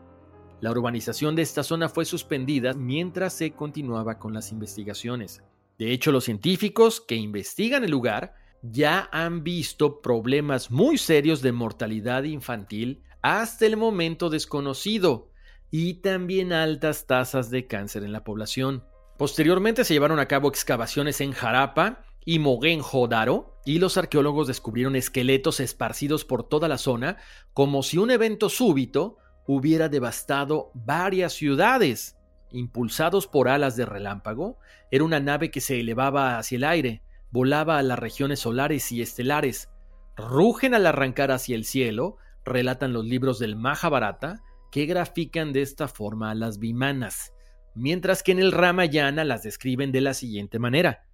[0.60, 5.44] La urbanización de esta zona fue suspendida mientras se continuaba con las investigaciones.
[5.78, 11.52] De hecho, los científicos que investigan el lugar ya han visto problemas muy serios de
[11.52, 15.32] mortalidad infantil hasta el momento desconocido
[15.72, 18.84] y también altas tasas de cáncer en la población.
[19.18, 25.60] Posteriormente se llevaron a cabo excavaciones en Jarapa y Mohenjo-Daro y los arqueólogos descubrieron esqueletos
[25.60, 27.18] esparcidos por toda la zona
[27.54, 32.18] como si un evento súbito hubiera devastado varias ciudades.
[32.52, 34.58] Impulsados por alas de relámpago,
[34.92, 37.02] era una nave que se elevaba hacia el aire,
[37.32, 39.70] volaba a las regiones solares y estelares,
[40.16, 45.88] rugen al arrancar hacia el cielo, relatan los libros del Mahabharata, que grafican de esta
[45.88, 47.34] forma a las vimanas,
[47.76, 51.06] mientras que en el Ramayana las describen de la siguiente manera.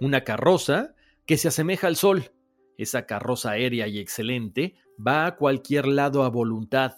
[0.00, 0.94] Una carroza
[1.26, 2.32] que se asemeja al sol.
[2.76, 6.94] Esa carroza aérea y excelente va a cualquier lado a voluntad.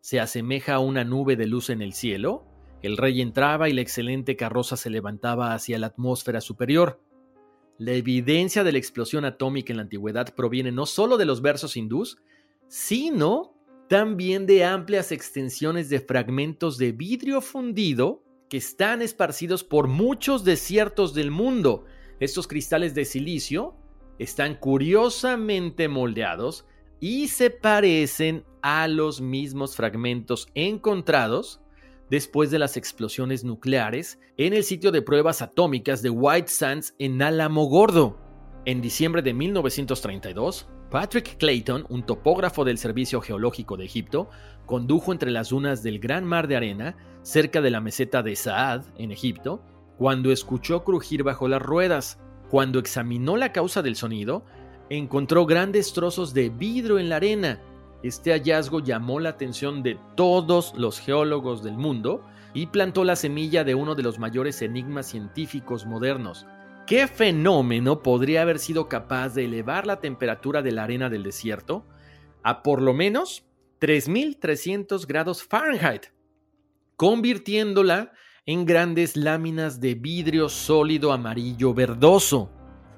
[0.00, 2.46] se asemeja a una nube de luz en el cielo,
[2.82, 7.02] el rey entraba y la excelente carroza se levantaba hacia la atmósfera superior.
[7.78, 11.76] La evidencia de la explosión atómica en la antigüedad proviene no solo de los versos
[11.76, 12.18] hindús,
[12.66, 13.54] sino
[13.88, 21.14] también de amplias extensiones de fragmentos de vidrio fundido que están esparcidos por muchos desiertos
[21.14, 21.84] del mundo.
[22.18, 23.76] Estos cristales de silicio
[24.18, 26.66] están curiosamente moldeados
[26.98, 31.60] y se parecen a los mismos fragmentos encontrados
[32.10, 37.20] después de las explosiones nucleares en el sitio de pruebas atómicas de White Sands en
[37.22, 38.18] Álamo Gordo.
[38.64, 44.30] En diciembre de 1932, Patrick Clayton, un topógrafo del Servicio Geológico de Egipto,
[44.66, 48.84] condujo entre las dunas del Gran Mar de Arena, cerca de la meseta de Saad,
[48.96, 49.62] en Egipto,
[49.98, 52.18] cuando escuchó crujir bajo las ruedas.
[52.50, 54.44] Cuando examinó la causa del sonido,
[54.88, 57.60] encontró grandes trozos de vidrio en la arena.
[58.02, 62.24] Este hallazgo llamó la atención de todos los geólogos del mundo
[62.54, 66.46] y plantó la semilla de uno de los mayores enigmas científicos modernos.
[66.86, 71.84] ¿Qué fenómeno podría haber sido capaz de elevar la temperatura de la arena del desierto
[72.42, 73.44] a por lo menos
[73.80, 76.06] 3.300 grados Fahrenheit,
[76.96, 78.12] convirtiéndola
[78.46, 82.50] en grandes láminas de vidrio sólido amarillo verdoso?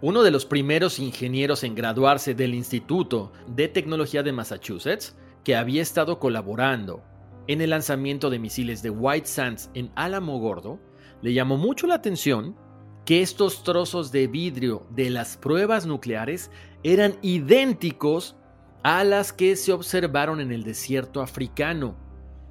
[0.03, 5.83] Uno de los primeros ingenieros en graduarse del Instituto de Tecnología de Massachusetts, que había
[5.83, 7.03] estado colaborando
[7.49, 10.81] en el lanzamiento de misiles de White Sands en Álamo Gordo,
[11.21, 12.57] le llamó mucho la atención
[13.05, 16.51] que estos trozos de vidrio de las pruebas nucleares
[16.83, 18.37] eran idénticos
[18.83, 21.95] a las que se observaron en el desierto africano.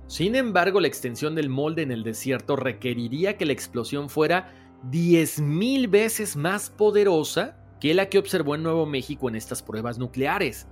[0.05, 5.89] Sin embargo, la extensión del molde en el desierto requeriría que la explosión fuera 10.000
[5.89, 10.67] veces más poderosa que la que observó en Nuevo México en estas pruebas nucleares.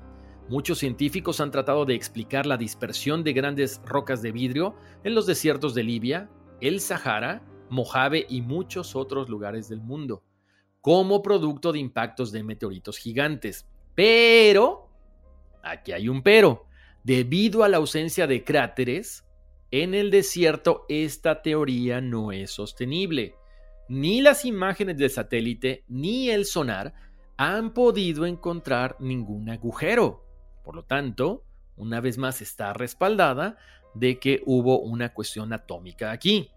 [0.50, 5.26] Muchos científicos han tratado de explicar la dispersión de grandes rocas de vidrio en los
[5.26, 6.30] desiertos de Libia,
[6.62, 10.24] el Sahara, Mojave y muchos otros lugares del mundo,
[10.80, 13.68] como producto de impactos de meteoritos gigantes.
[13.94, 14.90] Pero,
[15.64, 16.66] aquí hay un pero,
[17.04, 19.26] debido a la ausencia de cráteres,
[19.70, 23.36] en el desierto esta teoría no es sostenible
[23.90, 26.94] ni las imágenes del satélite ni el sonar
[27.38, 30.26] han podido encontrar ningún agujero.
[30.64, 33.58] Por lo tanto, una vez más está respaldada
[33.94, 36.50] de que hubo una cuestión atómica aquí.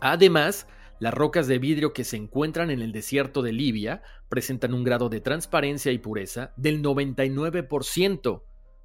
[0.00, 0.66] Además,
[0.98, 5.08] las rocas de vidrio que se encuentran en el desierto de Libia presentan un grado
[5.08, 8.42] de transparencia y pureza del 99%,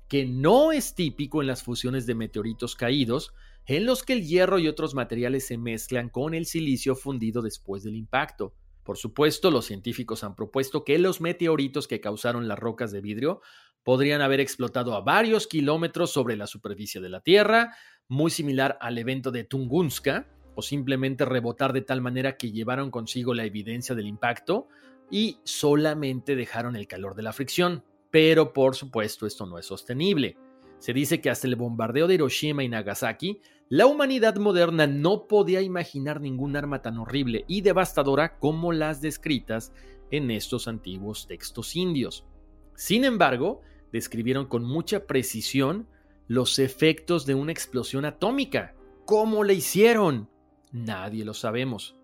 [0.08, 3.34] que no es típico en las fusiones de meteoritos caídos,
[3.66, 7.84] en los que el hierro y otros materiales se mezclan con el silicio fundido después
[7.84, 8.56] del impacto.
[8.84, 13.42] Por supuesto, los científicos han propuesto que los meteoritos que causaron las rocas de vidrio
[13.84, 17.76] podrían haber explotado a varios kilómetros sobre la superficie de la Tierra,
[18.08, 23.34] muy similar al evento de Tunguska, o simplemente rebotar de tal manera que llevaron consigo
[23.34, 24.68] la evidencia del impacto
[25.10, 27.84] y solamente dejaron el calor de la fricción.
[28.10, 30.38] Pero por supuesto esto no es sostenible.
[30.82, 35.62] Se dice que hasta el bombardeo de Hiroshima y Nagasaki, la humanidad moderna no podía
[35.62, 39.74] imaginar ningún arma tan horrible y devastadora como las descritas
[40.10, 42.26] en estos antiguos textos indios.
[42.74, 43.62] Sin embargo,
[43.92, 45.88] describieron con mucha precisión
[46.28, 48.74] los efectos de una explosión atómica.
[49.06, 50.32] ¿Cómo la hicieron?
[50.72, 51.96] Nadie lo sabemos.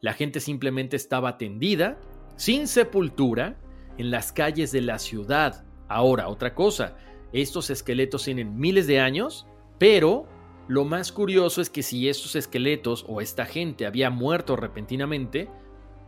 [0.00, 2.00] La gente simplemente estaba tendida,
[2.36, 3.60] sin sepultura,
[3.98, 5.66] en las calles de la ciudad.
[5.86, 6.96] Ahora, otra cosa,
[7.36, 9.46] estos esqueletos tienen miles de años,
[9.78, 10.26] pero
[10.68, 15.50] lo más curioso es que si estos esqueletos o esta gente había muerto repentinamente,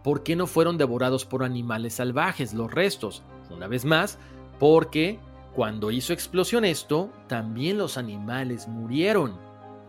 [0.03, 3.23] ¿por qué no fueron devorados por animales salvajes los restos?
[3.51, 4.19] Una vez más,
[4.59, 5.21] porque
[5.55, 9.39] cuando hizo explosión esto, también los animales murieron.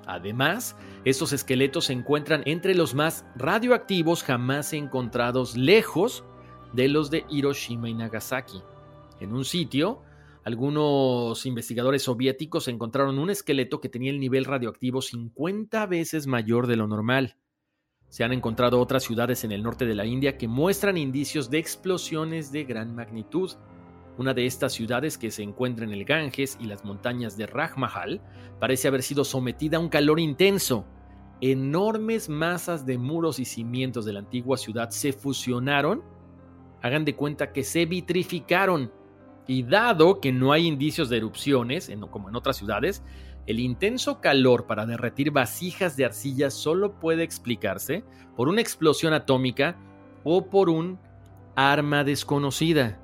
[0.08, 0.76] Además,
[1.06, 6.26] estos esqueletos se encuentran entre los más radioactivos jamás encontrados lejos
[6.74, 8.62] de los de Hiroshima y Nagasaki.
[9.22, 10.02] En un sitio
[10.44, 16.78] algunos investigadores soviéticos encontraron un esqueleto que tenía el nivel radioactivo 50 veces mayor de
[16.78, 17.36] lo normal.
[18.08, 21.60] Se han encontrado otras ciudades en el norte de la India que muestran indicios de
[21.60, 23.52] explosiones de gran magnitud.
[24.18, 28.22] Una de estas ciudades que se encuentra en el Ganges y las montañas de Rajmahal
[28.60, 30.86] parece haber sido sometida a un calor intenso.
[31.42, 36.02] Enormes masas de muros y cimientos de la antigua ciudad se fusionaron.
[36.82, 38.92] Hagan de cuenta que se vitrificaron
[39.50, 43.02] y dado que no hay indicios de erupciones, como en otras ciudades,
[43.48, 48.04] el intenso calor para derretir vasijas de arcilla solo puede explicarse
[48.36, 49.76] por una explosión atómica
[50.24, 51.00] o por un
[51.56, 53.02] arma desconocida.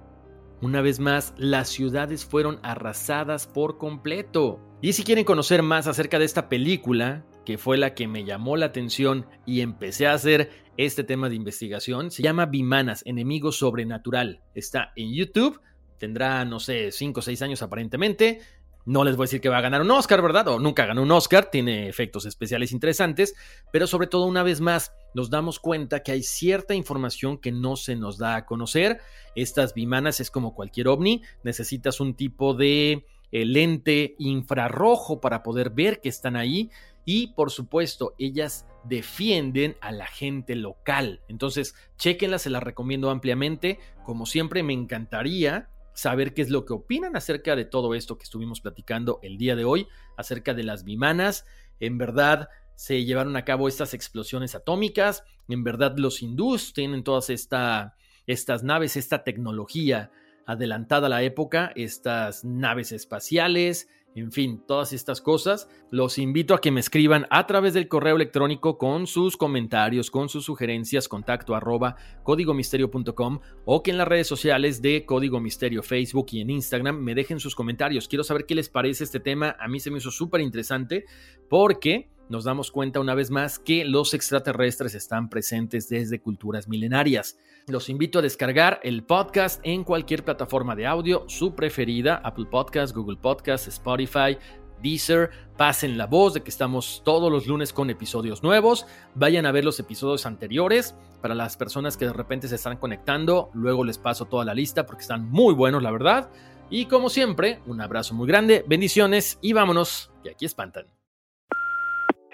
[0.62, 4.60] Una vez más, las ciudades fueron arrasadas por completo.
[4.84, 8.56] Y si quieren conocer más acerca de esta película, que fue la que me llamó
[8.56, 14.43] la atención y empecé a hacer este tema de investigación, se llama Bimanas, Enemigo Sobrenatural.
[14.54, 15.60] Está en YouTube,
[15.98, 18.41] tendrá, no sé, 5 o 6 años aparentemente.
[18.86, 20.48] No les voy a decir que va a ganar un Oscar, ¿verdad?
[20.50, 23.34] O nunca ganó un Oscar, tiene efectos especiales interesantes,
[23.72, 27.78] pero sobre todo una vez más nos damos cuenta que hay cierta información que no
[27.78, 29.00] se nos da a conocer.
[29.36, 35.72] Estas bimanas es como cualquier ovni, necesitas un tipo de eh, lente infrarrojo para poder
[35.72, 36.70] ver que están ahí
[37.06, 41.22] y por supuesto ellas defienden a la gente local.
[41.28, 43.80] Entonces, chequenlas, se las recomiendo ampliamente.
[44.04, 48.26] Como siempre, me encantaría saber qué es lo que opinan acerca de todo esto que
[48.26, 49.88] estuvimos platicando el día de hoy,
[50.18, 51.46] acerca de las bimanas.
[51.80, 55.24] En verdad, se llevaron a cabo estas explosiones atómicas.
[55.48, 57.96] En verdad, los hindús tienen todas esta,
[58.28, 60.12] estas naves, esta tecnología
[60.46, 65.70] adelantada a la época, estas naves espaciales, en fin, todas estas cosas.
[65.91, 70.30] Los invito a que me escriban a través del correo electrónico con sus comentarios, con
[70.30, 76.28] sus sugerencias, contacto arroba códigomisterio.com o que en las redes sociales de Código Misterio, Facebook
[76.32, 78.07] y en Instagram me dejen sus comentarios.
[78.07, 79.55] Quiero saber qué les parece este tema.
[79.59, 81.05] A mí se me hizo súper interesante
[81.49, 87.38] porque nos damos cuenta una vez más que los extraterrestres están presentes desde culturas milenarias.
[87.68, 92.96] Los invito a descargar el podcast en cualquier plataforma de audio, su preferida, Apple Podcast,
[92.96, 94.38] Google Podcast, Spotify,
[94.82, 99.52] Deezer, pasen la voz de que estamos todos los lunes con episodios nuevos, vayan a
[99.52, 103.98] ver los episodios anteriores, para las personas que de repente se están conectando, luego les
[103.98, 106.30] paso toda la lista porque están muy buenos, la verdad.
[106.70, 110.95] Y como siempre, un abrazo muy grande, bendiciones y vámonos, que aquí espantan.